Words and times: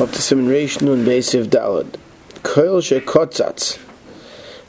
up 0.00 0.10
to 0.10 0.18
Siman 0.18 0.48
Reish 0.48 0.82
Nun 0.82 1.04
Basiv 1.04 1.44
Dalad. 1.44 1.86
Koil 2.42 2.82
Shekotzatz. 2.82 3.78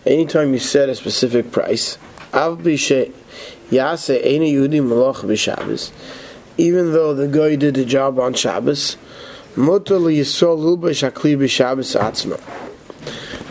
Anytime 0.06 0.54
you 0.54 0.60
set 0.60 0.88
a 0.88 0.94
specific 0.94 1.52
price, 1.52 1.98
Av 2.32 2.60
Bishe 2.60 3.12
Yase 3.72 4.22
Eina 4.24 4.54
Yehudi 4.54 4.82
Malach 4.82 5.24
B'Shabbos, 5.24 5.92
even 6.58 6.94
though 6.94 7.16
the 7.16 7.28
guy 7.28 7.56
did 7.56 7.74
the 7.74 7.86
job 7.86 8.20
on 8.20 8.36
Shabbos, 8.36 8.98
Mutter 9.56 9.96
Yisrael 9.96 10.60
Lulba 10.60 10.92
Shakli 10.92 11.36
B'Shabbos 11.36 12.00
Atzma. 12.00 12.40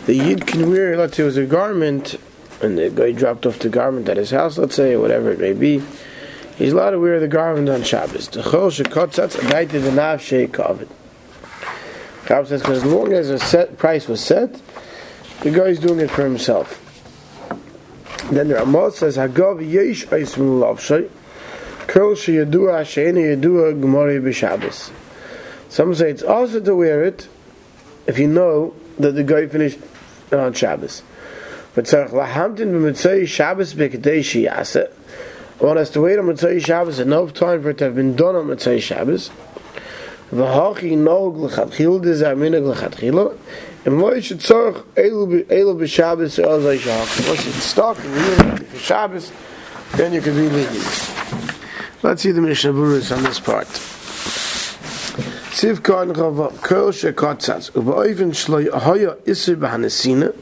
The 0.05 0.15
Yid 0.15 0.47
can 0.47 0.69
wear, 0.69 0.95
let's 0.95 1.17
say 1.17 1.23
it 1.23 1.25
was 1.25 1.35
a 1.35 1.45
garment, 1.45 2.15
and 2.61 2.77
the 2.77 2.89
guy 2.89 3.11
dropped 3.11 3.45
off 3.45 3.59
the 3.59 3.67
garment 3.67 4.07
at 4.07 4.15
his 4.15 4.31
house, 4.31 4.57
let's 4.57 4.75
say, 4.75 4.95
whatever 4.95 5.29
it 5.29 5.39
may 5.39 5.51
be, 5.51 5.83
he's 6.55 6.71
allowed 6.71 6.91
to 6.91 6.99
wear 6.99 7.19
the 7.19 7.27
garment 7.27 7.67
on 7.67 7.83
Shabbos. 7.83 8.29
The 8.29 8.43
Chol 8.43 8.71
Shekotzatz 8.71 9.35
Adaita 9.35 9.81
V'Nav 9.81 10.19
Sheikavit. 10.21 10.87
Rab 12.29 12.47
says 12.47 12.61
because 12.61 12.83
as 12.83 12.91
long 12.91 13.13
as 13.13 13.29
a 13.29 13.39
set 13.39 13.77
price 13.77 14.07
was 14.07 14.23
set, 14.23 14.59
the 15.41 15.51
guy 15.51 15.65
is 15.65 15.79
doing 15.79 15.99
it 15.99 16.09
for 16.09 16.23
himself. 16.23 16.81
Then 18.31 18.47
the 18.47 18.55
Ramah 18.55 18.91
says 18.91 19.17
Hagav 19.17 19.61
Yesh 19.61 20.07
Eismu 20.07 20.59
Lavshay 20.61 21.09
Kol 21.87 22.13
Sheyadua 22.13 22.81
Sheina 22.81 23.35
Yadua 23.35 23.79
Gemari 23.79 24.19
B'Shabbos. 24.19 24.91
Some 25.69 25.93
say 25.93 26.09
it's 26.09 26.23
also 26.23 26.59
to 26.59 26.75
wear 26.75 27.03
it 27.03 27.27
if 28.07 28.17
you 28.17 28.27
know 28.27 28.73
that 28.97 29.11
the 29.11 29.23
guy 29.23 29.45
finished 29.47 29.77
on 30.31 30.53
Shabbos. 30.53 31.03
But 31.75 31.85
Tzarech 31.85 32.09
Lahamtin 32.09 32.71
B'Mitzay 32.71 33.27
Shabbos 33.27 33.75
B'Kedei 33.75 34.19
Shiyase. 34.19 34.91
One 35.59 35.77
has 35.77 35.89
to 35.91 36.01
wait 36.01 36.19
on 36.19 36.25
Mitzay 36.25 36.63
Shabbos 36.65 36.99
enough 36.99 37.33
time 37.33 37.61
for 37.61 37.69
it 37.69 37.77
to 37.77 37.85
have 37.85 37.95
been 37.95 38.15
done 38.15 38.35
on 38.35 38.47
Mitzay 38.47 38.81
Shabbos. 38.81 39.29
והכי 40.32 40.96
נוג 40.96 41.44
לכתחיל 41.44 41.90
דזה 42.02 42.30
המנהג 42.30 42.62
לכתחילה 42.62 43.24
and 43.84 44.00
why 44.00 44.20
should 44.20 44.40
tzarch 44.40 44.84
elu 44.94 45.46
b'Shabbos 45.48 46.38
or 46.38 46.50
else 46.50 46.82
shach. 46.82 47.28
Once 47.28 47.46
it's 47.46 47.64
stuck 47.64 47.98
and 47.98 48.14
you're 48.14 48.36
ready 48.36 48.64
for 48.64 48.78
Shabbos, 48.78 49.32
then 49.96 50.12
you 50.12 50.20
can 50.20 50.34
be 50.34 50.50
lenient. 50.50 51.10
Let's 52.02 52.22
see 52.22 52.30
the 52.30 52.42
Mishnah 52.42 52.72
Berurah 52.72 53.16
on 53.16 53.22
this 53.22 53.40
part. 53.40 53.66
Siv 55.56 55.82
kan 55.82 56.12
rava 56.12 56.50
kol 56.60 56.92
shekotzatz 56.92 57.70
u'ba'oivin 57.72 58.32
shlo 58.32 58.70
haya 58.70 59.16
isur 59.24 59.56
b'hanesina 59.56 60.34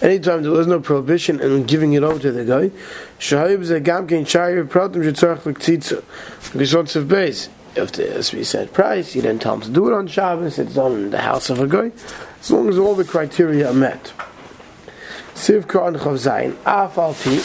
Anytime 0.00 0.42
there 0.42 0.50
was 0.50 0.66
no 0.66 0.80
prohibition 0.80 1.40
in 1.40 1.62
giving 1.64 1.92
it 1.92 2.02
over 2.02 2.18
to 2.18 2.32
the 2.32 2.44
guy, 2.44 2.70
shahayib 3.20 3.64
ze 3.64 3.78
gam 3.78 4.08
kein 4.08 4.24
shayir 4.24 4.66
pratim 4.68 5.02
shetzarch 5.02 5.46
l'ktzitza. 5.46 6.02
Because 6.52 6.74
what's 6.74 6.96
of 6.96 7.08
base? 7.08 7.48
If 7.77 7.91
the 7.93 8.09
as 8.13 8.33
we 8.33 8.43
said 8.43 8.73
price, 8.73 9.15
you 9.15 9.21
then 9.21 9.39
tell 9.39 9.55
him 9.55 9.61
to 9.61 9.69
do 9.69 9.87
it 9.87 9.93
on 9.93 10.07
Shabbos. 10.07 10.59
It's 10.59 10.73
done 10.73 10.93
in 10.93 11.09
the 11.11 11.21
house 11.21 11.49
of 11.49 11.59
a 11.59 11.67
guy, 11.67 11.91
as 12.39 12.51
long 12.51 12.69
as 12.69 12.77
all 12.77 12.95
the 12.95 13.05
criteria 13.05 13.69
are 13.69 13.73
met. 13.73 14.11
Siv 15.35 15.67
Khan 15.67 15.95
Chav 15.95 16.17
Zayin 16.17 16.53
Afal 16.63 17.13
Pi. 17.23 17.37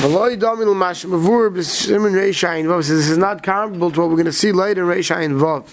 V'loy 0.00 0.38
Domino 0.38 0.74
Mash 0.74 1.04
Mavur 1.04 1.50
B'Simin 1.50 2.12
Reishayin 2.12 2.66
Vav 2.66 2.78
this 2.78 3.08
is 3.08 3.18
not 3.18 3.42
comparable 3.42 3.90
to 3.90 4.00
what 4.00 4.08
we're 4.08 4.16
going 4.16 4.26
to 4.26 4.32
see 4.32 4.52
later 4.52 4.90
in 4.90 4.98
Reishayin 4.98 5.38
Vav. 5.40 5.64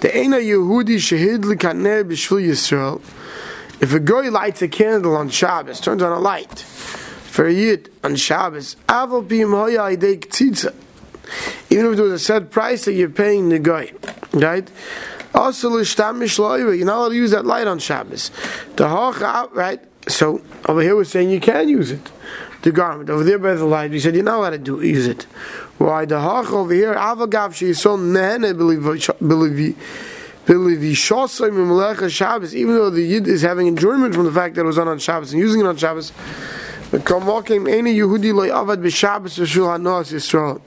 The 0.00 0.08
Eina 0.08 0.40
Yehudi 0.40 0.96
Shehid 0.96 1.44
L'Kaneh 1.44 2.04
B'Shvil 2.04 2.46
Yisrael. 2.48 3.00
If 3.80 3.92
a 3.94 4.00
guy 4.00 4.28
lights 4.28 4.62
a 4.62 4.68
candle 4.68 5.16
on 5.16 5.28
Shabbos, 5.28 5.80
turns 5.80 6.02
on 6.02 6.12
a 6.12 6.18
light 6.18 6.60
for 6.60 7.46
a 7.46 7.52
yid 7.52 7.90
on 8.02 8.16
Shabbos, 8.16 8.76
Aval 8.88 9.28
Pi 9.28 9.48
Hoya 9.48 9.96
Idei 9.96 10.20
even 11.70 11.86
if 11.86 11.96
there 11.96 12.04
was 12.04 12.12
a 12.12 12.18
set 12.18 12.50
price 12.50 12.84
that 12.86 12.94
you're 12.94 13.08
paying 13.08 13.48
the 13.48 13.58
guy, 13.58 13.92
right? 14.32 14.70
Also, 15.34 15.68
you're 15.70 15.84
not 15.84 16.96
allowed 16.96 17.08
to 17.10 17.14
use 17.14 17.30
that 17.32 17.44
light 17.44 17.66
on 17.66 17.78
Shabbos. 17.78 18.30
The 18.76 18.88
hach 18.88 19.52
right? 19.52 19.80
So 20.08 20.40
over 20.66 20.80
here 20.80 20.96
we're 20.96 21.04
saying 21.04 21.30
you 21.30 21.40
can 21.40 21.68
use 21.68 21.90
it, 21.90 22.10
the 22.62 22.72
garment. 22.72 23.10
Over 23.10 23.24
there 23.24 23.38
by 23.38 23.54
the 23.54 23.66
light, 23.66 23.90
we 23.90 24.00
said 24.00 24.14
you're 24.14 24.24
not 24.24 24.38
allowed 24.38 24.50
to 24.50 24.58
do, 24.58 24.80
use 24.80 25.06
it. 25.06 25.24
Why 25.76 26.06
the 26.06 26.20
hach 26.20 26.50
over 26.50 26.72
here? 26.72 26.94
Avagav 26.94 27.52
sheison 27.52 28.12
nehene 28.12 28.56
believe. 28.56 29.78
Shabbos, 32.10 32.56
even 32.56 32.74
though 32.74 32.88
the 32.88 33.02
Yid 33.02 33.28
is 33.28 33.42
having 33.42 33.66
enjoyment 33.66 34.14
from 34.14 34.24
the 34.24 34.32
fact 34.32 34.54
that 34.54 34.62
it 34.62 34.64
was 34.64 34.78
on 34.78 34.88
on 34.88 34.98
Shabbos 34.98 35.34
and 35.34 35.42
using 35.42 35.60
it 35.60 35.66
on 35.66 35.76
Shabbos, 35.76 36.10
but 36.90 37.00
any 37.10 37.94
Yehudi 37.94 38.32
loy 38.32 38.48
avad 38.48 38.78
b'Shabbos 38.78 39.38
v'shul 39.38 39.68
hanos 39.78 40.10
Yisrael. 40.10 40.62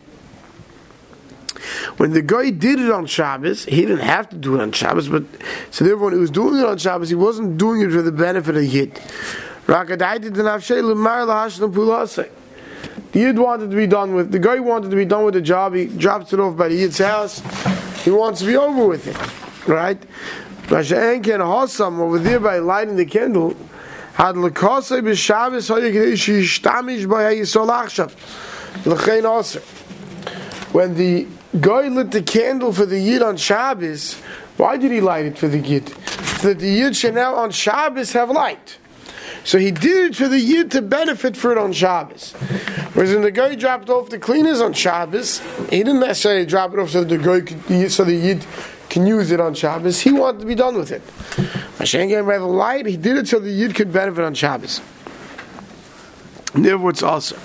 When 1.97 2.14
the 2.14 2.22
guy 2.22 2.50
did 2.50 2.80
it 2.80 2.92
on 2.92 3.06
Shabbos, 3.06 3.66
he 3.66 3.81
didn't 3.81 4.00
have 4.00 4.30
to 4.30 4.36
do 4.36 4.56
it 4.56 4.62
on 4.62 4.72
Shabbos, 4.72 5.09
but 5.09 5.24
so 5.72 5.84
therefore 5.86 6.06
when 6.06 6.14
he 6.14 6.19
was 6.19 6.31
doing 6.31 6.58
it 6.59 6.66
on 6.66 6.78
Shabbos, 6.78 7.09
he 7.09 7.16
wasn't 7.16 7.58
doing 7.58 7.81
it 7.81 7.92
for 7.92 8.02
the 8.02 8.12
benefit 8.12 8.56
of 8.56 8.64
Yid. 8.64 9.00
The 13.12 13.20
Yid 13.20 13.38
wanted 13.38 13.70
to 13.70 13.75
be 13.75 13.88
done 13.88 14.16
with, 14.16 14.31
the 14.31 14.40
guy 14.40 14.59
wanted 14.59 14.90
to 14.90 14.96
be 14.96 15.06
done 15.06 15.25
with 15.25 15.34
the 15.34 15.41
job, 15.41 15.75
he 15.75 15.86
drops 15.86 16.34
it 16.34 16.40
off 16.40 16.56
by 16.58 16.70
the 16.70 16.75
Yid's 16.75 16.97
house, 16.97 17.41
he 18.03 18.12
wants 18.12 18.40
to 18.40 18.47
be 18.47 18.56
over 18.56 18.86
with 18.88 19.08
it, 19.08 19.18
right? 19.68 20.02
Masha'en 20.68 21.22
ken 21.24 21.41
Hossam 21.41 22.00
over 22.00 22.18
there 22.18 22.40
by 22.40 22.59
lighting 22.59 22.96
the 22.96 23.06
candle, 23.06 23.56
had 24.14 24.36
lekosei 24.36 25.02
b'Shabbos 25.02 25.70
hoyek 25.70 25.94
yishtamish 25.94 27.09
by 27.09 27.24
hayisol 27.34 27.70
achshav. 27.70 28.14
L'chein 28.86 29.25
aser. 29.25 29.62
When 30.72 30.96
the 30.96 31.28
guy 31.59 31.88
lit 31.88 32.12
the 32.12 32.22
candle 32.22 32.72
for 32.73 32.85
the 32.85 33.00
Yid 33.00 33.22
on 33.22 33.38
Shabbos, 33.38 34.16
why 34.57 34.78
did 34.78 34.91
he 34.91 35.01
light 35.01 35.25
it 35.25 35.38
for 35.38 35.47
the 35.47 35.59
Yid? 35.59 35.89
So 36.39 36.50
that 36.50 36.59
the 36.59 36.69
Yid 36.69 36.95
should 36.95 37.16
now 37.16 37.35
on 37.35 37.51
Shabbos 37.51 38.13
have 38.13 38.29
light. 38.29 38.78
So 39.44 39.57
he 39.57 39.72
did 39.72 40.11
it 40.11 40.16
for 40.16 40.28
the 40.28 40.40
Yid 40.40 40.72
to 40.72 40.81
benefit 40.81 41.35
for 41.35 41.51
it 41.51 41.57
on 41.57 41.73
Shabbos. 41.73 42.34
Whereas 42.94 43.13
when 43.13 43.23
the 43.23 43.31
guy 43.31 43.56
dropped 43.56 43.90
off 43.90 44.09
the 44.09 44.19
cleaners 44.19 44.61
on 44.61 44.73
Shabbos, 44.73 45.40
he 45.69 45.78
didn't 45.78 46.00
necessarily 46.00 46.45
drop 46.45 46.73
it 46.73 46.79
off 46.79 46.91
so 46.91 47.03
that 47.03 47.09
the 47.09 47.17
guy 47.17 47.41
could, 47.41 47.91
so 47.91 48.03
the 48.03 48.13
Yid 48.13 48.45
can 48.90 49.07
use 49.07 49.31
it 49.31 49.40
on 49.40 49.53
Shabbos. 49.53 50.01
He 50.01 50.11
wanted 50.11 50.41
to 50.41 50.45
be 50.45 50.56
done 50.56 50.78
with 50.78 50.91
it. 50.91 51.01
Hashem 51.79 52.09
gave 52.09 52.19
him 52.19 52.28
the 52.28 52.40
light, 52.45 52.85
he 52.85 52.97
did 52.97 53.17
it 53.17 53.28
so 53.28 53.40
the 53.40 53.50
Yid 53.50 53.73
could 53.73 53.91
benefit 53.91 54.23
on 54.23 54.34
Shabbos. 54.34 54.81
Therefore, 56.53 56.90
it's 56.91 57.01
also. 57.01 57.38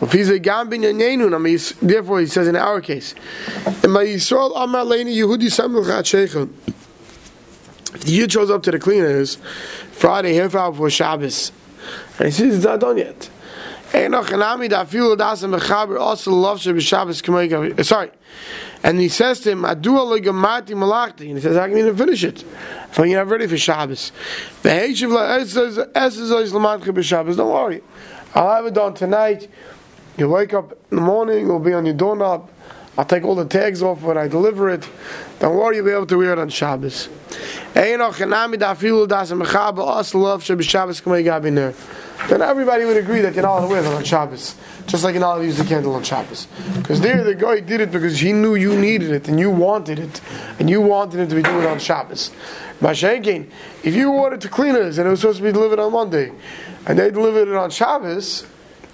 Therefore, 0.00 2.20
he 2.20 2.26
says 2.26 2.48
in 2.48 2.56
our 2.56 2.80
case, 2.80 3.14
if 3.66 3.82
the 3.82 3.88
Yid 8.06 8.32
shows 8.32 8.50
up 8.50 8.62
to 8.64 8.70
the 8.70 8.78
cleaners 8.78 9.36
Friday, 9.92 10.34
half 10.34 10.54
hour 10.54 10.70
before 10.72 10.90
Shabbos, 10.90 11.52
and 12.18 12.26
he 12.26 12.32
says 12.32 12.56
it's 12.56 12.64
not 12.64 12.80
done 12.80 12.98
yet. 12.98 13.30
Sorry. 17.84 18.10
And 18.82 19.00
he 19.00 19.08
says 19.08 19.40
to 19.40 19.52
him, 19.52 19.64
I 19.64 19.74
do 19.74 19.92
alongati 19.92 20.70
malakti. 20.70 21.28
and 21.28 21.36
he 21.36 21.40
says, 21.40 21.56
I 21.56 21.68
can 21.68 21.78
even 21.78 21.96
finish 21.96 22.24
it. 22.24 22.44
If 22.90 22.98
you're 22.98 23.06
not 23.06 23.28
ready 23.28 23.46
for 23.46 23.56
Shabbos. 23.56 24.10
Don't 24.62 24.98
worry. 27.52 27.82
I'll 28.34 28.50
have 28.50 28.66
it 28.66 28.74
done 28.74 28.94
tonight. 28.94 29.48
You 30.16 30.28
wake 30.28 30.54
up 30.54 30.72
in 30.90 30.96
the 30.96 31.02
morning, 31.02 31.46
it'll 31.46 31.58
be 31.58 31.72
on 31.72 31.84
your 31.86 31.94
doorknob. 31.94 32.48
I'll 32.96 33.04
take 33.04 33.24
all 33.24 33.34
the 33.34 33.44
tags 33.44 33.82
off 33.82 34.02
when 34.02 34.16
I 34.16 34.28
deliver 34.28 34.70
it. 34.70 34.88
Don't 35.40 35.56
worry, 35.56 35.76
you'll 35.76 35.86
be 35.86 35.90
able 35.90 36.06
to 36.06 36.16
wear 36.16 36.32
it 36.32 36.38
on 36.38 36.48
Shabbos. 36.48 37.08
Then 37.74 38.00
everybody 42.40 42.84
would 42.84 42.96
agree 42.96 43.20
that 43.22 43.34
you're 43.34 43.42
not 43.42 43.58
allowed 43.58 43.62
to 43.62 43.66
wear 43.66 43.80
it 43.80 43.86
on 43.86 44.04
Shabbos. 44.04 44.54
Just 44.86 45.02
like 45.02 45.14
you're 45.14 45.20
not 45.20 45.32
allowed 45.32 45.40
to 45.40 45.46
use 45.46 45.58
the 45.58 45.64
candle 45.64 45.94
on 45.94 46.04
Shabbos. 46.04 46.46
Because 46.76 47.00
there 47.00 47.24
the 47.24 47.34
guy 47.34 47.58
did 47.58 47.80
it 47.80 47.90
because 47.90 48.20
he 48.20 48.32
knew 48.32 48.54
you 48.54 48.76
needed 48.76 49.10
it 49.10 49.26
and 49.26 49.40
you 49.40 49.50
wanted 49.50 49.98
it. 49.98 50.20
And 50.60 50.70
you 50.70 50.80
wanted 50.80 51.18
it 51.18 51.30
to 51.30 51.34
be 51.34 51.42
doing 51.42 51.64
it 51.64 51.66
on 51.66 51.80
Shabbos. 51.80 52.30
Mashenkin, 52.80 53.50
if 53.82 53.96
you 53.96 54.12
wanted 54.12 54.40
to 54.42 54.48
clean 54.48 54.76
it 54.76 54.96
and 54.98 55.08
it 55.08 55.10
was 55.10 55.20
supposed 55.20 55.38
to 55.38 55.42
be 55.44 55.50
delivered 55.50 55.80
on 55.80 55.90
Monday, 55.92 56.30
and 56.86 56.96
they 56.96 57.10
delivered 57.10 57.48
it 57.48 57.56
on 57.56 57.70
Shabbos, 57.70 58.46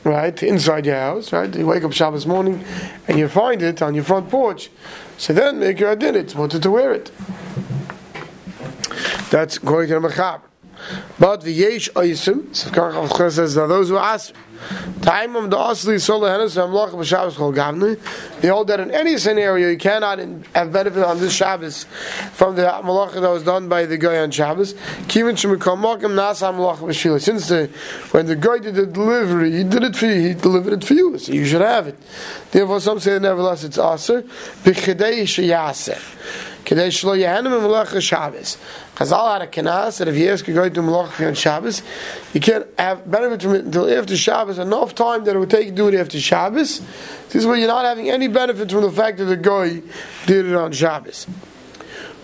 right, 0.04 0.42
inside 0.42 0.86
your 0.86 0.96
house, 0.96 1.32
right? 1.32 1.54
You 1.54 1.66
wake 1.66 1.84
up 1.84 1.92
Shabbos 1.92 2.26
morning 2.26 2.64
and 3.08 3.18
you 3.18 3.28
find 3.28 3.62
it 3.62 3.82
on 3.82 3.94
your 3.94 4.04
front 4.04 4.30
porch. 4.30 4.70
So 5.18 5.32
then 5.32 5.58
make 5.58 5.78
your 5.80 5.92
it's 5.92 6.34
wanted 6.34 6.62
to 6.62 6.70
wear 6.70 6.92
it. 6.92 7.10
That's 9.30 9.58
going 9.58 9.88
to 9.88 10.00
the 10.00 10.08
Mechaber. 10.08 10.42
But 11.18 11.42
the 11.42 11.52
Yesh 11.52 11.90
Oisim, 11.90 12.54
says 13.30 13.54
that 13.54 13.68
those 13.68 13.90
who 13.90 13.98
ask, 13.98 14.32
time 15.02 15.36
of 15.36 15.50
the 15.50 15.56
Asli 15.56 16.00
Sola 16.00 16.30
Hennes 16.30 16.54
Hamlach 16.56 16.90
B'Shabbos 16.90 17.34
Chol 17.34 17.54
Gavne, 17.54 18.40
they 18.40 18.48
hold 18.48 18.68
that 18.68 18.80
in 18.80 18.90
any 18.90 19.18
scenario 19.18 19.70
you 19.70 19.78
cannot 19.78 20.18
have 20.54 20.72
benefit 20.72 21.02
on 21.02 21.18
this 21.18 21.32
Shabbos 21.34 21.84
from 22.32 22.56
the 22.56 22.62
Malach 22.62 23.12
that 23.12 23.28
was 23.28 23.42
done 23.42 23.68
by 23.68 23.86
the 23.86 23.96
guy 23.96 24.18
on 24.18 24.30
Shabbos. 24.30 24.74
Kivin 25.08 25.34
Shemikamokim 25.34 26.12
Nasa 26.14 26.52
Malach 26.52 26.78
B'Shila. 26.78 27.20
Since 27.20 27.48
the, 27.48 27.66
when 28.12 28.26
the 28.26 28.36
guy 28.36 28.58
did 28.58 28.74
the 28.74 28.86
delivery, 28.86 29.52
he 29.52 29.64
did 29.64 29.82
it 29.82 29.96
for 29.96 30.06
you, 30.06 30.28
he 30.28 30.34
delivered 30.34 30.74
it 30.74 30.84
for 30.84 30.94
you, 30.94 31.18
so 31.18 31.32
you 31.32 31.44
should 31.46 31.60
have 31.60 31.86
it. 31.88 31.96
Therefore 32.50 32.80
some 32.80 33.00
say 33.00 33.18
nevertheless 33.18 33.64
it's 33.64 33.78
Aser, 33.78 34.22
B'Chidei 34.22 35.22
Sheyaseh. 35.22 36.49
Kedei 36.70 36.86
shlo 36.86 37.18
yehenim 37.18 37.50
Malacha 37.50 38.00
Shabbos. 38.00 38.56
Chazal 38.94 39.32
had 39.32 39.42
a 39.42 39.46
kenas 39.50 39.98
that 39.98 40.06
if 40.06 40.14
you 40.16 40.30
ask 40.30 40.46
a 40.46 40.52
guy 40.52 40.68
to 40.68 40.80
Malacha 40.80 41.26
on 41.26 41.34
Shabbos, 41.34 41.82
you 42.32 42.38
can't 42.38 42.64
have 42.78 43.10
benefit 43.10 43.42
from 43.42 43.56
it 43.56 43.64
until 43.64 43.90
after 43.92 44.16
Shabbos, 44.16 44.56
enough 44.56 44.94
time 44.94 45.24
that 45.24 45.34
it 45.34 45.38
would 45.40 45.50
take 45.50 45.66
to 45.70 45.74
do 45.74 45.88
it 45.88 45.94
after 45.94 46.20
Shabbos. 46.20 46.78
This 46.78 47.34
is 47.34 47.44
where 47.44 47.56
you're 47.56 47.66
not 47.66 47.84
having 47.84 48.08
any 48.08 48.28
benefit 48.28 48.70
from 48.70 48.82
the 48.82 48.92
fact 48.92 49.18
that 49.18 49.24
the 49.24 49.36
guy 49.36 49.82
did 50.26 50.46
it 50.46 50.54
on 50.54 50.70
Shabbos. 50.70 51.26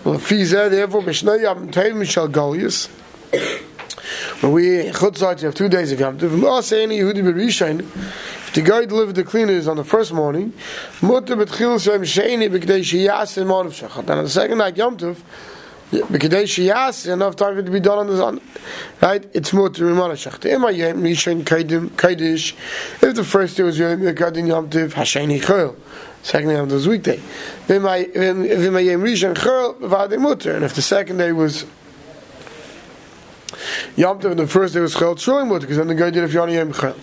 If 0.05 0.29
therefore. 0.29 1.01
When 4.39 4.53
we 4.53 4.61
chutzat, 4.93 5.41
you 5.41 5.47
have 5.47 5.55
two 5.55 5.67
days 5.67 5.91
of 5.91 5.99
Yom 5.99 6.17
Tov. 6.17 6.31
The 8.57 8.63
guy 8.63 8.85
delivered 8.85 9.13
the 9.13 9.23
cleaners 9.23 9.67
on 9.67 9.77
the 9.77 9.83
first 9.83 10.11
morning, 10.11 10.51
mutter 10.99 11.35
b'tchil 11.35 11.79
shem 11.79 12.01
sheini 12.01 12.49
b'kdei 12.49 12.79
sheyas 12.79 13.37
in 13.39 13.45
mon 13.45 13.67
shachat. 13.67 13.99
And 13.99 14.09
on 14.09 14.23
the 14.23 14.29
second 14.31 14.57
night 14.57 14.75
Yom 14.75 14.97
Tov, 14.97 15.17
b'kdei 15.91 16.45
sheyas 16.45 17.13
enough 17.13 17.35
time 17.35 17.53
for 17.53 17.59
it 17.59 17.65
to 17.65 17.71
be 17.71 17.79
done 17.79 17.99
on 17.99 18.07
the 18.07 18.17
sun. 18.17 18.41
Right? 18.99 19.23
It's 19.35 19.53
mutter 19.53 19.83
b'mon 19.83 20.09
shachat. 20.13 20.51
Ema 20.51 20.71
yem 20.71 21.03
kaidim 21.43 21.89
kaidish. 21.89 22.55
If 23.03 23.13
the 23.13 23.23
first 23.23 23.57
day 23.57 23.61
was 23.61 23.77
Yom 23.77 23.99
Kadin 23.99 24.47
Yom 24.47 24.71
Tov, 24.71 24.93
hasheni 24.93 25.39
chol. 25.39 25.75
Second 26.23 26.49
day 26.49 26.65
the 26.65 26.89
weekday. 26.89 27.19
V'ma 27.67 28.11
yem 28.11 29.03
Rishain 29.03 29.35
chol 29.35 29.79
b'vadei 29.79 30.19
mutter. 30.19 30.55
And 30.55 30.65
if 30.65 30.73
the 30.73 30.81
second 30.81 31.17
day 31.17 31.31
was 31.31 31.67
Yom 33.97 34.19
Tov, 34.19 34.37
the 34.37 34.45
first 34.45 34.75
day 34.75 34.79
was 34.79 34.93
Chel 34.93 35.15
Tzulim 35.15 35.59
because 35.59 35.77
then 35.77 35.87
the 35.87 35.95
guy 35.95 36.11
did 36.11 36.23
a 36.23 36.27
Fiona 36.27 36.53
Yom 36.53 36.71
Chel. 36.71 36.93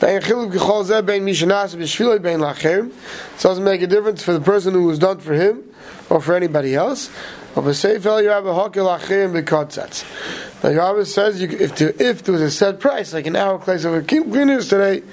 Ve'en 0.00 0.20
Chiluk 0.20 0.52
Gechol 0.52 0.84
Zeh 0.84 1.06
Bein 1.06 1.24
Mishanas 1.24 1.76
B'Shviloi 1.76 2.20
Bein 2.20 2.40
Lachem. 2.40 2.88
It 2.88 3.40
doesn't 3.40 3.62
make 3.62 3.82
a 3.82 3.86
difference 3.86 4.24
for 4.24 4.32
the 4.32 4.40
person 4.40 4.74
who 4.74 4.82
was 4.82 4.98
done 4.98 5.20
for 5.20 5.32
him 5.32 5.62
or 6.10 6.20
for 6.20 6.34
anybody 6.34 6.74
else. 6.74 7.08
But 7.54 7.62
B'Seif 7.62 8.04
El 8.04 8.20
Yerabah 8.22 8.72
Hokel 8.72 8.98
Lachem 8.98 9.40
B'Kotzatz. 9.40 10.60
The 10.60 10.70
Yerabah 10.70 11.06
says 11.06 11.40
you, 11.40 11.50
if, 11.50 11.76
to, 11.76 12.02
if 12.02 12.24
there 12.24 12.32
was 12.32 12.42
a 12.42 12.50
set 12.50 12.80
price, 12.80 13.12
like 13.12 13.28
an 13.28 13.36
hour 13.36 13.56
place 13.60 13.84
of 13.84 13.94
a 13.94 14.02
cleaners 14.02 14.68
today, 14.68 15.04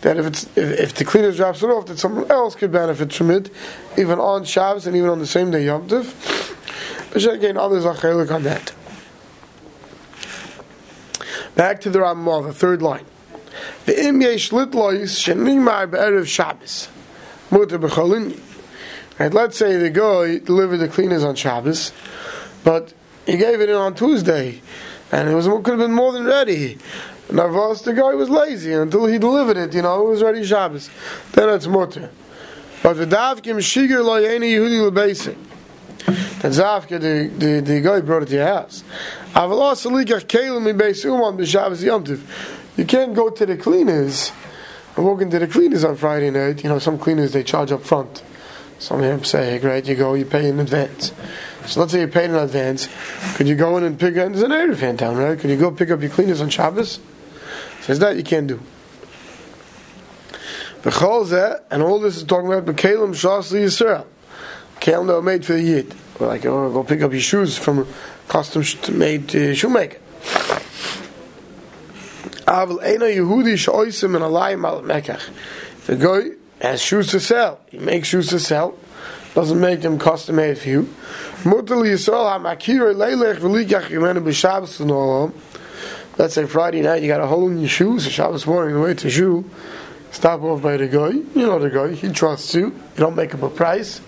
that 0.00 0.16
if 0.16 0.24
it's 0.24 0.44
if, 0.56 0.80
if 0.80 0.94
the 0.94 1.04
cleaners 1.04 1.36
drops 1.36 1.62
it 1.62 1.66
off, 1.66 1.84
that 1.86 1.98
someone 1.98 2.30
else 2.30 2.54
could 2.54 2.72
benefit 2.72 3.12
from 3.12 3.30
it, 3.30 3.50
even 3.98 4.18
on 4.18 4.44
Shabbos 4.44 4.86
and 4.86 4.96
even 4.96 5.10
on 5.10 5.18
the 5.18 5.26
same 5.26 5.50
day 5.50 5.66
Yom 5.66 5.88
Tov. 5.88 7.12
But 7.12 7.22
again, 7.26 7.58
others 7.58 7.84
are 7.84 7.94
chelik 7.94 8.34
on 8.34 8.44
that. 8.44 8.72
Back 11.56 11.80
to 11.82 11.90
the 11.90 12.00
Ramah, 12.00 12.42
the 12.42 12.52
third 12.52 12.82
line. 12.82 13.06
The 13.86 14.06
im 14.06 14.20
yesh 14.20 14.50
litlois 14.50 15.14
shenimar 15.22 15.90
be'erev 15.90 16.26
Shabbos. 16.26 16.88
Mutter 17.50 17.78
b'cholin. 17.78 18.40
Right, 19.18 19.32
let's 19.32 19.56
say 19.56 19.76
the 19.76 19.90
guy 19.90 20.38
delivered 20.38 20.78
the 20.78 20.88
cleaners 20.88 21.22
on 21.22 21.36
Shabbos, 21.36 21.92
but 22.64 22.92
he 23.26 23.36
gave 23.36 23.60
it 23.60 23.68
in 23.68 23.76
on 23.76 23.94
Tuesday, 23.94 24.60
and 25.12 25.28
it 25.28 25.34
was 25.34 25.46
could 25.46 25.66
have 25.66 25.78
been 25.78 25.92
more 25.92 26.12
than 26.12 26.24
ready. 26.24 26.78
Navos, 27.28 27.84
the 27.84 27.94
guy 27.94 28.14
was 28.14 28.28
lazy 28.28 28.72
until 28.72 29.06
he 29.06 29.18
delivered 29.18 29.56
it, 29.56 29.72
you 29.72 29.82
know, 29.82 30.04
it 30.06 30.10
was 30.10 30.22
ready 30.22 30.44
Shabbos. 30.44 30.90
Then 31.32 31.48
it's 31.50 31.68
mutter. 31.68 32.10
But 32.82 32.94
the 32.94 33.06
davkim 33.06 33.58
shiger 33.58 34.04
lo 34.04 34.16
yeni 34.16 34.52
Yehudi 34.52 34.90
lebasing. 34.90 35.38
The 36.06 36.50
zavka, 36.50 37.00
the, 37.00 37.30
the, 37.38 37.60
the 37.60 37.80
guy 37.80 38.00
brought 38.00 38.24
it 38.24 38.26
to 38.26 38.34
your 38.34 38.46
house. 38.46 38.84
You 42.76 42.84
can't 42.84 43.14
go 43.14 43.30
to 43.30 43.46
the 43.46 43.56
cleaners 43.56 44.32
and 44.96 45.04
walk 45.04 45.22
into 45.22 45.38
the 45.38 45.46
cleaners 45.46 45.84
on 45.84 45.96
Friday 45.96 46.30
night. 46.30 46.62
You 46.62 46.68
know, 46.68 46.78
some 46.78 46.98
cleaners 46.98 47.32
they 47.32 47.42
charge 47.42 47.72
up 47.72 47.82
front. 47.82 48.22
Some 48.78 48.98
of 48.98 49.04
them 49.04 49.24
say, 49.24 49.58
great, 49.58 49.86
you 49.86 49.94
go, 49.94 50.14
you 50.14 50.26
pay 50.26 50.48
in 50.48 50.60
advance. 50.60 51.12
So 51.66 51.80
let's 51.80 51.92
say 51.92 52.00
you 52.00 52.08
paid 52.08 52.28
in 52.30 52.36
advance. 52.36 52.88
Could 53.36 53.48
you 53.48 53.54
go 53.54 53.78
in 53.78 53.84
and 53.84 53.98
pick 53.98 54.16
up? 54.18 54.32
There's 54.32 54.42
an 54.42 54.50
Erev 54.50 54.82
in 54.82 54.98
town, 54.98 55.16
right? 55.16 55.38
Could 55.38 55.48
you 55.48 55.56
go 55.56 55.70
pick 55.70 55.90
up 55.90 56.02
your 56.02 56.10
cleaners 56.10 56.42
on 56.42 56.50
Shabbos? 56.50 57.00
Says 57.80 57.98
that 58.00 58.16
you 58.16 58.22
can't 58.22 58.46
do. 58.46 58.60
And 60.84 61.82
all 61.82 61.98
this 61.98 62.16
is 62.18 62.24
talking 62.24 62.52
about 62.52 62.66
Bekalim 62.66 63.14
Shasli 63.14 63.64
Yisrael. 63.64 64.04
Were 64.86 65.22
made 65.22 65.46
for 65.46 65.54
the 65.54 65.62
Yid. 65.62 65.94
Like, 66.20 66.44
oh, 66.44 66.70
go 66.70 66.84
pick 66.84 67.00
up 67.00 67.12
your 67.12 67.20
shoes 67.20 67.56
from 67.56 67.88
custom 68.28 68.62
made 68.98 69.34
uh, 69.34 69.54
shoemaker. 69.54 69.98
Aval 72.46 72.82
Eina 72.82 73.08
Yehudi 73.16 73.54
Shoisim 73.54 74.14
and 74.14 74.24
Alayim 74.24 74.66
Al 74.66 74.82
Mekach. 74.82 75.22
The 75.86 75.96
guy 75.96 76.36
has 76.60 76.82
shoes 76.82 77.08
to 77.08 77.20
sell. 77.20 77.60
He 77.70 77.78
makes 77.78 78.08
shoes 78.08 78.28
to 78.28 78.38
sell. 78.38 78.76
Doesn't 79.34 79.58
make 79.58 79.80
them 79.80 79.98
custom 79.98 80.36
made 80.36 80.58
for 80.58 80.68
you. 80.68 80.82
Mutal 81.44 81.82
Yisrael 81.82 82.38
HaMakir 82.38 82.94
Leilech 82.94 83.38
V'likach 83.38 83.88
Yimenu 83.88 84.22
B'Shabbos 84.22 84.84
V'Nolam. 84.84 85.32
Let's 86.18 86.34
say 86.34 86.44
Friday 86.44 86.82
night 86.82 87.02
you 87.02 87.08
got 87.08 87.22
a 87.22 87.26
hole 87.26 87.48
in 87.48 87.58
your 87.58 87.68
shoes. 87.70 88.06
A 88.06 88.10
Shabbos 88.10 88.46
morning, 88.46 88.74
the 88.74 88.80
way 88.82 88.92
to 88.92 89.10
shoe. 89.10 89.50
Stop 90.12 90.42
off 90.42 90.60
by 90.62 90.76
the 90.76 90.86
guy. 90.86 91.08
You 91.08 91.46
know 91.46 91.58
the 91.58 91.70
guy. 91.70 91.94
He 91.94 92.10
trusts 92.10 92.54
you. 92.54 92.66
You 92.66 92.98
don't 92.98 93.16
make 93.16 93.34
up 93.34 93.42
a 93.42 93.48
price. 93.48 94.02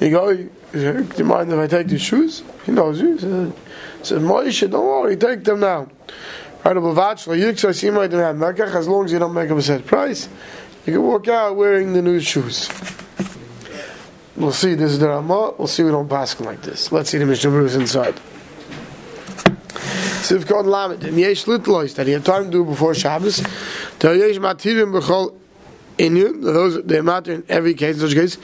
You 0.00 0.10
go. 0.10 0.36
Do 0.36 1.08
you 1.16 1.24
mind 1.24 1.52
if 1.52 1.58
I 1.58 1.66
take 1.66 1.88
the 1.88 1.98
shoes? 1.98 2.42
He 2.64 2.72
knows 2.72 3.00
you. 3.00 3.14
He 3.14 3.18
said, 3.20 3.52
said 4.02 4.20
Moshe, 4.20 4.70
don't 4.70 4.84
worry, 4.84 5.16
take 5.16 5.42
them 5.44 5.60
now. 5.60 5.88
Right, 6.64 6.76
as 6.76 6.86
long 8.88 9.04
as 9.04 9.12
you 9.12 9.18
don't 9.18 9.34
make 9.34 9.50
up 9.50 9.56
a 9.56 9.62
set 9.62 9.86
price, 9.86 10.28
you 10.84 10.92
can 10.94 11.02
walk 11.02 11.28
out 11.28 11.56
wearing 11.56 11.92
the 11.92 12.02
new 12.02 12.20
shoes. 12.20 12.68
We'll 14.36 14.52
see. 14.52 14.74
This 14.74 14.92
is 14.92 14.98
the 14.98 15.08
Ramah. 15.08 15.54
We'll 15.56 15.66
see. 15.66 15.82
We 15.82 15.90
don't 15.90 16.08
pass 16.08 16.38
like 16.40 16.60
this. 16.60 16.92
Let's 16.92 17.10
see 17.10 17.18
the 17.18 17.24
Mishnah 17.24 17.50
Berurah 17.50 17.74
inside. 17.80 18.16
Sivkon 20.26 20.66
Lamed. 20.66 21.04
And 21.04 21.18
Yesh 21.18 21.44
Litlois 21.44 21.94
that 21.94 22.06
he 22.06 22.12
had 22.12 22.24
time 22.24 22.44
to 22.44 22.50
do 22.50 22.64
before 22.64 22.94
Shabbos. 22.94 23.42
Tel 23.98 24.14
Yesh 24.14 24.36
Mativim 24.36 24.92
B'chol 24.92 25.34
Inyan. 25.98 26.42
Those 26.42 26.82
they 26.84 27.00
matter 27.00 27.32
in 27.32 27.44
every 27.48 27.74
case. 27.74 28.00
In 28.00 28.08
such 28.08 28.14
case, 28.14 28.36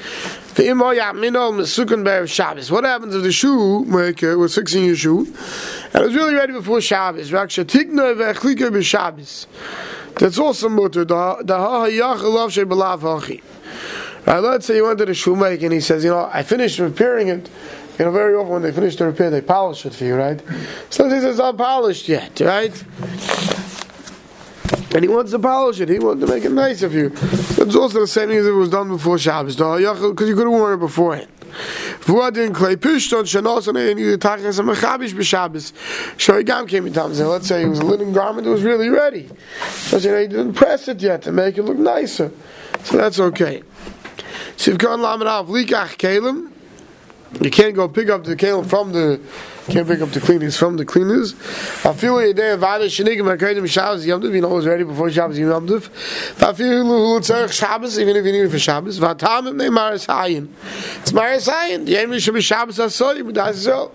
what 2.71 2.85
happens 2.85 3.15
if 3.15 3.23
the 3.23 3.33
shoe 3.33 3.85
maker 3.85 4.37
was 4.39 4.55
fixing 4.55 4.85
your 4.85 4.97
shoe 4.97 5.21
and 5.21 5.95
it 5.95 6.03
was 6.03 6.15
really 6.15 6.35
ready 6.35 6.53
before 6.53 6.81
Shabbos? 6.81 7.31
That's 10.19 10.39
also 10.39 10.69
mutter. 10.69 11.05
Right, 14.25 14.39
let's 14.39 14.67
say 14.67 14.77
you 14.77 14.85
went 14.85 14.99
to 14.99 15.05
the 15.05 15.15
shoemaker 15.15 15.65
and 15.65 15.73
he 15.73 15.81
says, 15.81 16.05
you 16.05 16.11
know, 16.11 16.31
I 16.33 16.45
finished 16.45 16.79
repairing 16.79 17.27
it. 17.29 17.51
You 17.99 18.05
know, 18.05 18.13
very 18.13 18.35
often 18.35 18.53
when 18.53 18.63
they 18.63 18.71
finish 18.73 18.95
the 18.97 19.07
repair, 19.07 19.31
they 19.31 19.41
polish 19.41 19.85
it 19.85 19.95
for 19.95 20.05
you, 20.05 20.15
right? 20.15 20.41
Sometimes 20.91 21.25
it's 21.25 21.39
not 21.39 21.59
polished 21.59 22.09
yet, 22.09 22.39
right? 22.41 22.73
And 24.95 25.03
he 25.03 25.09
wants 25.09 25.31
to 25.33 25.39
polish 25.39 25.81
it. 25.81 25.89
He 25.89 25.99
wants 25.99 26.25
to 26.25 26.33
make 26.33 26.45
it 26.45 26.53
nice 26.53 26.83
of 26.83 26.95
you. 26.95 27.11
It's 27.15 27.77
also 27.77 28.01
the 28.01 28.07
same 28.07 28.29
thing 28.29 28.39
as 28.39 28.47
it 28.47 28.53
was 28.53 28.71
done 28.71 28.89
before 28.89 29.19
Shabbos, 29.19 29.57
because 29.57 30.29
you 30.29 30.35
could 30.35 30.47
have 30.47 30.53
worn 30.53 30.75
it 30.75 30.79
beforehand. 30.79 31.29
V'adin 32.03 32.53
klei 32.53 32.77
pishton 32.77 33.25
shenosan 33.25 33.91
and 33.91 34.01
you 34.01 34.17
tachas 34.17 34.59
a 34.59 34.63
mechabish 34.63 35.13
b'Shabbos. 35.13 35.73
Shoigam 36.17 36.67
came 36.67 36.87
in 36.87 36.93
times. 36.93 37.21
Let's 37.21 37.47
say 37.47 37.63
it 37.63 37.69
was 37.69 37.81
a 37.81 37.85
linen 37.85 38.13
garment 38.13 38.45
that 38.47 38.51
was 38.51 38.63
really 38.63 38.89
ready. 38.89 39.29
So 39.69 39.99
you 39.99 40.11
know, 40.11 40.21
he 40.21 40.29
didn't 40.29 40.55
press 40.55 40.89
it 40.89 41.03
yet 41.03 41.23
to 41.23 41.33
make 41.33 41.59
it 41.59 41.63
look 41.65 41.77
nicer. 41.77 42.33
So 42.85 42.97
that's 42.97 43.21
okay. 43.21 43.63
Sivkan 44.57 45.01
lamanav 45.01 45.49
likach 45.49 45.99
kelim. 45.99 46.52
You 47.41 47.51
can't 47.51 47.75
go 47.75 47.89
pick 47.89 48.09
up 48.11 48.25
the 48.25 48.37
kelim 48.37 48.67
from 48.69 48.93
the 48.93 49.21
can't 49.69 49.87
pick 49.87 50.01
up 50.01 50.11
the 50.11 50.21
cleaners 50.21 50.57
from 50.57 50.77
the 50.77 50.85
cleaners. 50.85 51.35
I 51.87 51.93
feel 51.95 52.19
a 52.19 52.35
day 52.35 52.51
of 52.51 52.61
Vada 52.61 52.87
Shinigim 52.87 53.35
Akadim 53.37 53.69
Shabbos 53.69 54.05
Yom 54.05 54.21
Tov. 54.21 54.35
You 54.35 54.41
know, 54.41 54.59
it's 54.59 54.67
ready 54.67 54.85
before 54.85 55.11
Shabbos 55.11 55.39
Yom 55.39 55.67
Tov. 55.67 55.89
I 56.43 56.53
feel 56.53 56.85
Lutzarech 56.85 57.53
Shabbos, 57.53 57.99
even 57.99 58.17
if 58.17 58.27
you 58.27 58.33
need 58.33 58.43
it 58.43 58.51
for 58.51 58.59
Shabbos. 58.59 58.99
Vatamim 58.99 59.57
Ne 59.57 59.71
Maris 59.71 60.07
Hayin. 60.07 60.49
It's 61.01 61.13
Maris 61.13 61.49
Hayin. 61.49 61.87
The 61.87 61.93
Yom 61.93 62.19
should 62.19 62.35
be 62.35 62.41
Shabbos 62.41 62.79
Asoy, 62.79 63.25
but 63.25 63.35
that's 63.35 63.63
so. 63.63 63.93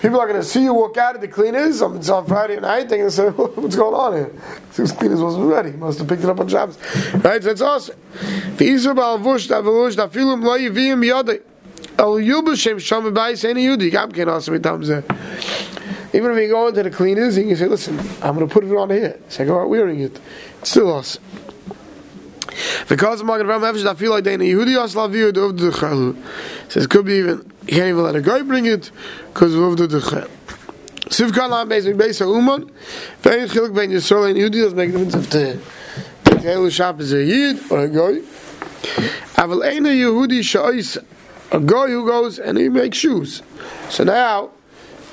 People 0.00 0.20
are 0.20 0.26
going 0.26 0.40
to 0.40 0.46
see 0.46 0.62
you 0.62 0.72
walk 0.72 0.96
out 0.96 1.14
of 1.14 1.20
the 1.20 1.28
cleaners 1.28 1.82
on, 1.82 1.98
on 2.08 2.26
Friday 2.26 2.58
night. 2.58 2.88
They're 2.88 2.98
going 2.98 3.10
to 3.10 3.16
say, 3.16 3.28
"What's 3.60 3.76
going 3.76 3.94
on 3.94 4.12
here? 4.14 4.32
This 4.74 4.92
cleaners 4.92 5.20
wasn't 5.20 5.46
ready. 5.46 5.72
Must 5.72 5.98
have 5.98 6.08
picked 6.08 6.22
it 6.22 6.30
up 6.30 6.38
on 6.38 6.48
Shabbos." 6.48 6.78
Right? 7.14 7.42
That's 7.42 7.60
awesome. 7.60 7.96
The. 8.56 8.70
Even 16.12 16.32
if 16.32 16.38
you 16.38 16.48
go 16.48 16.66
into 16.68 16.82
the 16.82 16.90
cleaners, 16.90 17.38
you 17.38 17.44
can 17.44 17.56
say, 17.56 17.66
listen, 17.66 17.98
I'm 18.22 18.34
going 18.34 18.48
to 18.48 18.52
put 18.52 18.64
it 18.64 18.74
on 18.74 18.90
here. 18.90 19.20
Say, 19.28 19.44
go 19.44 19.60
out 19.60 19.68
wearing 19.68 20.00
it. 20.00 20.18
It's 20.60 20.70
still 20.70 20.92
us. 20.96 21.18
Because 22.88 23.22
Magen 23.22 23.46
Ram 23.46 23.60
Efesh, 23.60 23.86
I 23.86 23.94
feel 23.94 24.10
like 24.10 24.24
they 24.24 24.36
Yehudi 24.36 24.74
Aslav 24.76 25.12
Yud 25.12 25.36
of 25.36 25.56
the 25.58 25.70
Chalu. 25.70 26.16
Says, 26.68 26.86
could 26.88 27.04
be 27.06 27.14
even, 27.14 27.38
you 27.66 27.76
can't 27.76 27.88
even 27.88 28.02
let 28.02 28.16
a 28.16 28.22
guy 28.22 28.42
bring 28.42 28.66
it, 28.66 28.90
because 29.28 29.54
of 29.54 29.76
the 29.76 30.00
Chel. 30.00 30.28
Sivkan 31.10 31.50
Lam 31.50 31.68
Beis 31.68 31.84
Beis 31.94 32.20
HaUman, 32.20 32.70
Vein 33.20 33.46
Chiluk 33.48 33.74
Ben 33.74 33.90
Yisrael 33.90 34.30
and 34.30 34.38
Yehudi, 34.38 34.62
does 34.62 34.74
make 34.74 34.92
the 34.92 34.98
difference 35.04 35.26
if 35.26 35.30
the 36.24 36.30
Chelu 36.30 36.70
Shap 36.70 37.00
is 37.00 37.12
a 37.12 37.24
Yid, 37.24 37.70
or 37.70 37.80
a 37.80 37.88
guy. 37.88 38.20
Eina 39.36 39.92
Yehudi 39.94 40.40
Sha'isa, 40.40 41.04
a 41.52 41.60
guy 41.60 41.88
who 41.88 42.06
goes 42.06 42.38
and 42.38 42.58
he 42.58 42.68
makes 42.68 42.98
shoes. 42.98 43.42
So 43.88 44.04
now 44.04 44.50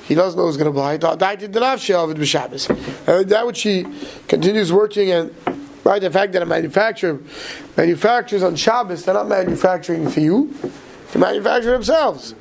he 0.06 0.16
doesn't 0.16 0.38
know 0.38 0.46
who's 0.46 0.58
going 0.58 0.72
to 0.72 0.76
buy. 0.76 0.94
And 0.94 3.30
that 3.30 3.46
which 3.46 3.62
he 3.62 3.86
continues 4.28 4.72
working 4.72 5.12
and 5.12 5.34
right 5.84 6.02
the 6.02 6.12
fact 6.12 6.34
that 6.34 6.42
a 6.42 6.46
manufacturer 6.46 7.20
manufactures 7.76 8.44
on 8.44 8.56
Shabbos, 8.56 9.06
they're 9.06 9.14
not 9.14 9.28
manufacturing 9.28 10.10
for 10.10 10.20
you. 10.20 10.54
They 11.12 11.20
manufacture 11.20 11.72
themselves. 11.72 12.34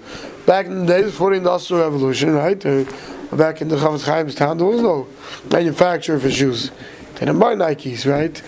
Back 0.47 0.67
in 0.67 0.81
the 0.81 0.87
days 0.87 1.07
before 1.07 1.31
the 1.31 1.37
Industrial 1.37 1.83
Revolution, 1.83 2.35
right? 2.35 2.65
Uh, 2.65 2.85
back 3.33 3.61
in 3.61 3.69
the 3.69 3.77
Chofetz 3.77 4.05
Chaim's 4.05 4.35
town, 4.35 4.59
there 4.59 4.67
was 4.67 4.83
no 4.83 5.07
manufacturer 5.51 6.19
for 6.19 6.31
shoes. 6.31 6.71
They 7.15 7.27
didn't 7.27 7.39
buy 7.39 7.55
Nikes, 7.55 8.11
right? 8.11 8.41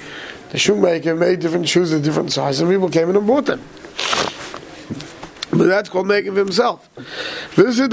The 0.51 0.59
shoemaker 0.59 1.15
made 1.15 1.41
different 1.41 1.69
shoes 1.69 1.93
of 1.93 2.03
different 2.03 2.33
sizes, 2.33 2.61
and 2.61 2.71
people 2.71 2.89
came 2.89 3.11
in 3.11 3.17
and 3.17 3.27
bought 3.27 3.47
them. 3.47 3.63
But 5.59 5.67
that's 5.67 5.89
called 5.89 6.07
making 6.07 6.33
for 6.33 6.39
himself. 6.39 6.89
This 7.57 7.79
is 7.79 7.89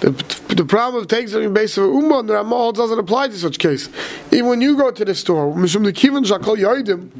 the. 0.00 0.42
The 0.52 0.66
problem 0.66 1.02
of 1.02 1.08
taking 1.08 1.28
something 1.28 1.54
based 1.54 1.78
on 1.78 1.88
umma 1.88 2.26
the 2.26 2.34
ramod 2.34 2.74
doesn't 2.74 2.98
apply 2.98 3.28
to 3.28 3.38
such 3.38 3.58
case. 3.58 3.88
Even 4.30 4.48
when 4.48 4.60
you 4.60 4.76
go 4.76 4.90
to 4.90 5.02
the 5.02 5.14
store, 5.14 5.50
mishum 5.54 5.84
the 5.84 5.92
kivan 5.94 6.26
shakol 6.26 7.10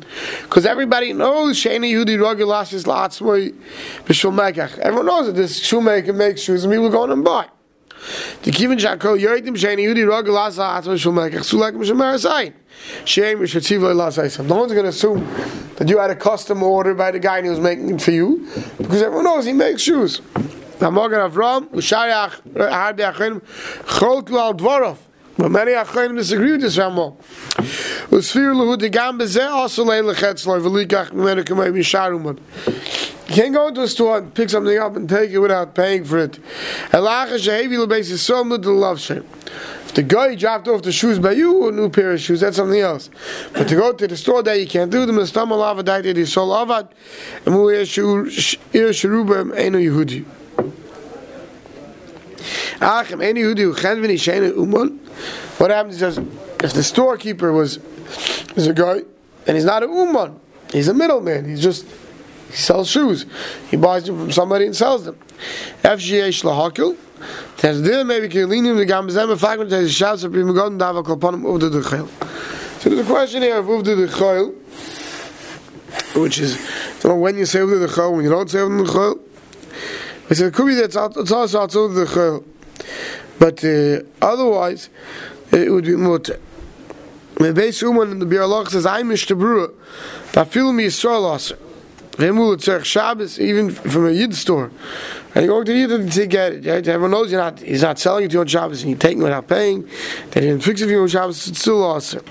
because 0.42 0.66
everybody 0.66 1.14
knows 1.14 1.56
sheni 1.56 1.90
yudi 1.90 2.18
rogilas 2.18 2.74
is 2.74 2.84
latzmoi 2.84 3.54
b'shul 4.04 4.34
mekach. 4.34 4.76
Everyone 4.80 5.06
knows 5.06 5.26
that 5.26 5.32
this 5.32 5.58
shoemaker 5.64 6.12
makes 6.12 6.42
shoes 6.42 6.64
and 6.64 6.72
people 6.74 6.90
go 6.90 7.04
and 7.10 7.24
buy. 7.24 7.48
The 8.42 8.50
kiven 8.50 8.78
shakol 8.78 9.20
yoidim 9.20 9.56
sheni 9.56 9.84
yudi 9.84 10.04
rogilas 10.04 10.58
latzmoi 10.58 10.96
b'shul 10.96 11.12
mekach. 11.12 11.40
Sulek 11.40 11.74
mishum 11.74 11.98
marasayin. 11.98 12.52
Shame 13.04 13.38
No 14.48 14.56
one's 14.56 14.72
going 14.72 14.84
to 14.84 14.88
assume 14.88 15.26
that 15.76 15.88
you 15.88 15.98
had 15.98 16.10
a 16.10 16.16
custom 16.16 16.62
order 16.62 16.94
by 16.94 17.10
the 17.10 17.18
guy 17.18 17.42
who 17.42 17.50
was 17.50 17.60
making 17.60 17.94
it 17.94 18.02
for 18.02 18.10
you, 18.10 18.48
because 18.78 19.02
everyone 19.02 19.24
knows 19.24 19.44
he 19.44 19.52
makes 19.52 19.82
shoes. 19.82 20.20
Mamogan 20.78 21.30
Avram, 21.30 21.68
Ushayach, 21.68 22.40
Harbi 22.54 23.12
Achinim, 23.12 23.40
Cholku 23.84 24.36
al 24.36 24.54
Dvorov. 24.54 24.96
But 25.36 25.50
many 25.50 25.72
Achinim 25.72 26.16
disagree 26.16 26.52
with 26.52 26.62
this 26.62 26.76
Ramah. 26.76 27.12
Usfir 28.10 28.52
Luhu 28.52 28.76
Digam 28.76 29.20
Bezeh, 29.20 29.48
also 29.48 29.84
Leil 29.84 30.12
Lechetzloi, 30.12 30.60
Velikach, 30.60 31.10
Mimenu 31.10 31.44
Kamei 31.44 31.72
Misharuman. 31.72 32.38
You 33.32 33.36
can't 33.36 33.54
go 33.54 33.68
into 33.68 33.80
a 33.80 33.88
store 33.88 34.18
and 34.18 34.34
pick 34.34 34.50
something 34.50 34.76
up 34.76 34.94
and 34.94 35.08
take 35.08 35.30
it 35.30 35.38
without 35.38 35.74
paying 35.74 36.04
for 36.04 36.18
it. 36.18 36.38
Shem 38.98 39.24
the 39.94 40.02
guy 40.06 40.34
dropped 40.34 40.68
off 40.68 40.82
the 40.82 40.92
shoes 40.92 41.18
by 41.18 41.32
you, 41.32 41.68
a 41.68 41.72
new 41.72 41.88
pair 41.88 42.12
of 42.12 42.20
shoes, 42.20 42.40
that's 42.40 42.56
something 42.56 42.80
else. 42.80 43.08
But 43.54 43.68
to 43.68 43.74
go 43.74 43.94
to 43.94 44.06
the 44.06 44.18
store 44.18 44.42
that 44.42 44.60
you 44.60 44.66
can't 44.66 44.90
do 44.90 45.06
them, 45.06 45.16
Sherubim 48.90 49.54
Yehudi. 49.80 50.26
What 55.58 55.70
happens 55.70 56.02
is, 56.02 56.18
if 56.18 56.72
the 56.74 56.82
storekeeper 56.82 57.50
was, 57.50 57.78
is 58.56 58.66
a 58.66 58.74
guy, 58.74 59.00
and 59.46 59.56
he's 59.56 59.64
not 59.64 59.82
a 59.82 59.86
Umon, 59.86 60.38
he's 60.70 60.88
a 60.88 60.94
middleman, 60.94 61.48
he's 61.48 61.62
just, 61.62 61.86
he 62.52 62.56
sells 62.56 62.88
shoes. 62.88 63.26
He 63.70 63.76
buys 63.76 64.04
them 64.04 64.18
from 64.18 64.30
somebody 64.30 64.66
and 64.66 64.76
sells 64.76 65.04
them. 65.04 65.16
FGH 65.82 66.44
Lahakil, 66.44 66.96
Das 67.56 67.80
dir 67.80 68.04
maybe 68.04 68.28
Kilinim 68.28 68.76
the 68.76 68.84
gam 68.84 69.08
zeme 69.08 69.36
fakmen 69.36 69.68
des 69.68 69.88
shats 69.88 70.24
ob 70.24 70.36
im 70.36 70.54
gon 70.54 70.78
da 70.78 70.92
va 70.92 71.02
kolponem 71.02 71.44
over 71.44 71.68
the 71.68 71.80
khil. 71.80 72.08
So 72.80 72.90
there's 72.90 73.00
a 73.00 73.10
question 73.10 73.42
here 73.42 73.58
of 73.58 73.66
the 73.66 74.08
khil 74.08 74.54
which 76.14 76.38
is 76.38 76.58
so 76.98 77.14
when 77.16 77.38
you 77.38 77.46
say 77.46 77.60
the 77.60 77.86
khil 77.86 78.14
when 78.14 78.24
you 78.24 78.30
don't 78.30 78.50
say 78.50 78.58
the 78.58 78.66
khil 78.66 79.20
it's 80.28 80.40
a 80.40 80.50
could 80.50 80.66
be 80.66 80.74
that's 80.74 80.96
it's 81.16 81.32
also 81.32 81.60
out 81.62 81.76
over 81.76 81.94
the 81.94 82.06
khil 82.06 82.44
but 83.38 83.64
uh, 83.64 84.02
otherwise 84.26 84.88
it 85.50 85.70
would 85.70 85.84
be 85.84 85.96
mut 85.96 86.28
me 87.40 87.48
beis 87.50 87.80
uman 87.82 88.10
in 88.10 88.18
the 88.18 88.26
biolog 88.26 88.68
says 88.68 88.86
i 88.86 89.02
mish 89.02 89.26
the 89.26 89.34
brewer 89.34 89.72
da 90.32 90.44
feel 90.44 90.72
me 90.72 90.84
is 90.84 90.98
so 90.98 91.18
lost 91.20 91.52
Remul 92.12 92.56
tzech 92.56 92.84
Shabbos, 92.84 93.40
even 93.40 93.70
from 93.70 94.06
a 94.06 94.10
Yid 94.10 94.34
store. 94.34 94.70
And 95.34 95.44
you 95.44 95.50
go 95.50 95.64
to 95.64 95.72
Yid 95.72 96.12
to 96.12 96.26
get 96.26 96.52
it. 96.52 96.66
Right? 96.66 96.86
Everyone 96.86 97.10
knows 97.10 97.32
you're 97.32 97.40
not, 97.40 97.58
he's 97.60 97.82
not 97.82 97.98
selling 97.98 98.24
it 98.24 98.28
to 98.28 98.34
you 98.34 98.40
on 98.40 98.46
Shabbos 98.46 98.82
and 98.82 98.90
you're 98.90 98.98
taking 98.98 99.20
it 99.20 99.24
without 99.24 99.48
paying. 99.48 99.88
They 100.30 100.42
didn't 100.42 100.60
fix 100.60 100.80
it 100.80 100.86
for 100.86 100.90
you 100.90 101.02
on 101.02 101.08
Shabbos, 101.08 101.48
it's 101.48 101.60
still 101.60 101.84
awesome. 101.84 102.24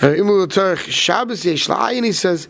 He 0.00 0.18
says, 2.12 2.48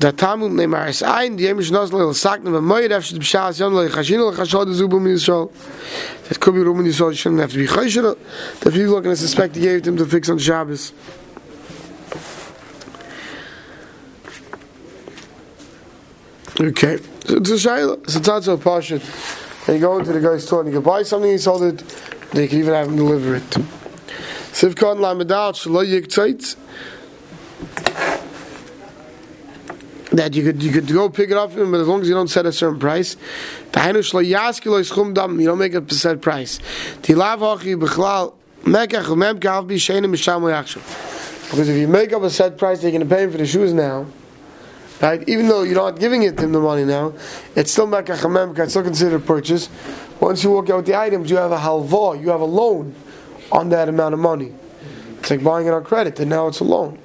da 0.00 0.12
tamu 0.12 0.48
neymar 0.48 0.88
es 0.88 1.02
ein 1.02 1.36
die 1.36 1.44
emish 1.44 1.70
nos 1.70 1.92
lel 1.92 2.14
sakne 2.14 2.50
be 2.50 2.60
moyd 2.60 2.90
afsh 2.90 3.12
de 3.12 3.20
shas 3.20 3.60
yom 3.60 3.74
le 3.74 3.86
khashin 3.90 4.18
le 4.18 4.32
khashod 4.32 4.72
zu 4.72 4.88
bum 4.88 5.04
yisol 5.04 5.52
that 6.26 6.40
could 6.40 6.54
be 6.54 6.62
in 6.62 6.66
yisol 6.66 7.14
shouldn't 7.14 7.38
have 7.38 7.52
to 7.52 7.58
be 7.58 7.66
khashir 7.66 8.16
the 8.60 8.70
people 8.70 8.96
are 8.96 9.02
going 9.02 9.14
to 9.14 9.20
suspect 9.20 9.56
he 9.56 9.60
gave 9.60 9.82
them 9.82 9.98
to 9.98 10.06
fix 10.06 10.30
on 10.30 10.38
Shabbos 10.38 10.94
Okay, 16.60 16.98
so 17.24 17.36
it's 17.38 17.48
a 17.48 17.54
shayla. 17.54 18.02
It's 18.02 18.18
tzatz 18.18 18.46
of 18.46 18.62
pashit. 18.62 19.00
And 19.66 19.76
you 19.76 19.80
go 19.80 19.98
into 19.98 20.12
the 20.12 20.20
guy's 20.20 20.46
store 20.46 20.60
and 20.60 20.68
you 20.68 20.74
can 20.74 20.82
buy 20.82 21.02
something, 21.04 21.30
he 21.30 21.38
sold 21.38 21.62
it, 21.62 21.78
they 22.32 22.48
can 22.48 22.58
even 22.58 22.74
have 22.74 22.88
him 22.88 22.96
deliver 22.96 23.36
it. 23.36 23.50
Sivkon 24.52 24.98
lamedal 24.98 25.54
shlo 25.54 25.82
yiktzait. 25.86 26.56
That 30.10 30.34
you 30.34 30.42
could 30.42 30.62
you 30.62 30.70
could 30.70 30.86
go 30.86 31.08
pick 31.08 31.30
it 31.30 31.38
up 31.38 31.52
from 31.52 31.62
him, 31.62 31.70
but 31.72 31.80
as 31.80 31.88
long 31.88 32.02
as 32.02 32.08
you 32.08 32.14
don't 32.14 32.28
set 32.28 32.44
a 32.44 32.52
certain 32.52 32.78
price, 32.78 33.16
you 33.74 33.80
don't 33.80 35.58
make 35.58 35.74
a 35.74 35.94
set 35.94 36.20
price. 36.20 36.58
Because 37.00 37.18
if 41.68 41.76
you 41.76 41.88
make 41.88 42.12
up 42.12 42.22
a 42.22 42.28
set 42.28 42.58
price, 42.58 42.82
they're 42.82 42.90
going 42.90 43.08
to 43.08 43.14
pay 43.14 43.22
him 43.22 43.32
for 43.32 43.38
the 43.38 43.46
shoes 43.46 43.72
now. 43.72 44.04
Right? 45.00 45.26
Even 45.28 45.48
though 45.48 45.62
you're 45.62 45.74
not 45.74 45.98
giving 45.98 46.22
it 46.24 46.38
him 46.38 46.52
the 46.52 46.60
money 46.60 46.84
now, 46.84 47.14
it's 47.56 47.72
still 47.72 47.86
Mekach 47.86 48.58
it's 48.58 48.72
still 48.72 48.82
considered 48.82 49.24
purchase. 49.24 49.70
Once 50.20 50.44
you 50.44 50.50
walk 50.50 50.68
out 50.68 50.76
with 50.76 50.86
the 50.86 50.98
items, 50.98 51.30
you 51.30 51.36
have 51.36 51.52
a 51.52 51.58
halva, 51.58 52.20
you 52.20 52.28
have 52.28 52.42
a 52.42 52.44
loan 52.44 52.94
on 53.50 53.70
that 53.70 53.88
amount 53.88 54.12
of 54.12 54.20
money. 54.20 54.52
It's 55.18 55.30
like 55.30 55.42
buying 55.42 55.66
it 55.66 55.70
on 55.70 55.84
credit, 55.84 56.20
and 56.20 56.28
now 56.28 56.48
it's 56.48 56.60
a 56.60 56.64
loan. 56.64 56.98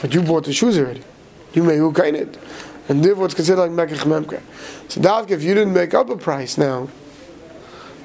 But 0.00 0.14
you 0.14 0.22
bought 0.22 0.44
the 0.44 0.52
shoes 0.52 0.78
already. 0.78 1.02
You 1.52 1.62
may 1.62 1.76
hook 1.76 1.98
in 1.98 2.14
it. 2.14 2.38
And 2.88 3.04
therefore 3.04 3.26
it's 3.26 3.34
considered 3.34 3.70
like 3.70 3.70
Mekach 3.72 4.04
Memka. 4.04 4.40
So 4.90 5.00
Davka, 5.00 5.32
if 5.32 5.42
you 5.42 5.52
didn't 5.52 5.74
make 5.74 5.92
up 5.92 6.08
a 6.08 6.16
price 6.16 6.56
now, 6.56 6.88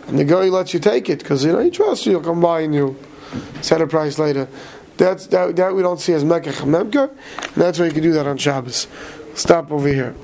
and 0.07 0.19
the 0.19 0.25
guy 0.25 0.49
lets 0.49 0.73
you 0.73 0.81
take 0.81 1.09
it, 1.09 1.19
because 1.19 1.45
you 1.45 1.53
know 1.53 1.59
he 1.59 1.69
trusts 1.69 2.05
you, 2.05 2.13
he'll 2.13 2.21
come 2.21 2.41
by 2.41 2.61
and 2.61 2.75
you 2.75 2.97
set 3.61 3.79
a 3.79 3.87
price 3.87 4.19
later. 4.19 4.49
That's 5.03 5.27
that, 5.27 5.57
that 5.57 5.75
we 5.75 5.81
don't 5.81 5.99
see 5.99 6.13
as 6.13 6.23
Memka, 6.23 7.09
and 7.09 7.53
that's 7.55 7.77
why 7.77 7.87
you 7.87 7.91
can 7.91 8.03
do 8.03 8.13
that 8.13 8.25
on 8.25 8.37
Shabbos. 8.37 8.87
Stop 9.35 9.69
over 9.69 9.89
here. 9.89 10.15